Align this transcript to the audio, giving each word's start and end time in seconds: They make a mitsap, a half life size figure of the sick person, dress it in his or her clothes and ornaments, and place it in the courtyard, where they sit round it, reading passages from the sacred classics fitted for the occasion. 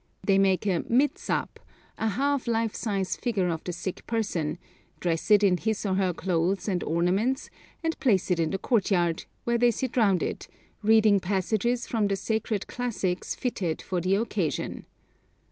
They 0.25 0.39
make 0.39 0.65
a 0.65 0.83
mitsap, 0.89 1.59
a 1.99 2.07
half 2.07 2.47
life 2.47 2.73
size 2.73 3.15
figure 3.15 3.49
of 3.49 3.63
the 3.63 3.71
sick 3.71 4.07
person, 4.07 4.57
dress 4.99 5.29
it 5.29 5.43
in 5.43 5.57
his 5.57 5.85
or 5.85 5.93
her 5.93 6.11
clothes 6.11 6.67
and 6.67 6.83
ornaments, 6.83 7.51
and 7.83 7.99
place 7.99 8.31
it 8.31 8.39
in 8.39 8.49
the 8.49 8.57
courtyard, 8.57 9.25
where 9.43 9.59
they 9.59 9.69
sit 9.69 9.95
round 9.95 10.23
it, 10.23 10.47
reading 10.81 11.19
passages 11.19 11.85
from 11.85 12.07
the 12.07 12.15
sacred 12.15 12.65
classics 12.65 13.35
fitted 13.35 13.79
for 13.83 14.01
the 14.01 14.15
occasion. 14.15 14.87